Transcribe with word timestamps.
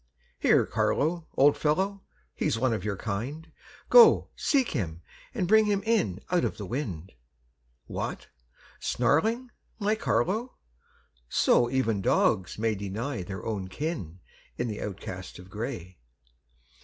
Here, 0.39 0.65
Carlo, 0.65 1.27
old 1.37 1.55
fellow, 1.55 2.01
he's 2.33 2.57
one 2.57 2.73
of 2.73 2.83
your 2.83 2.97
kind, 2.97 3.51
Go, 3.91 4.29
seek 4.35 4.69
him, 4.71 5.03
and 5.31 5.47
bring 5.47 5.65
him 5.65 5.83
in 5.85 6.21
out 6.31 6.43
of 6.43 6.57
the 6.57 6.65
wind. 6.65 7.11
What! 7.85 8.27
snarling, 8.79 9.51
my 9.77 9.93
Carlo! 9.93 10.55
So 11.29 11.69
even 11.69 12.01
dogs 12.01 12.57
may 12.57 12.73
Deny 12.73 13.21
their 13.21 13.45
own 13.45 13.67
kin 13.67 14.21
in 14.57 14.67
the 14.69 14.81
outcast 14.81 15.37
in 15.37 15.45
gray. 15.45 15.99